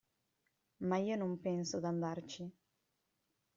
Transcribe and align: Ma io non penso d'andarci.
Ma 0.79 0.97
io 0.97 1.15
non 1.15 1.39
penso 1.41 1.79
d'andarci. 1.79 2.51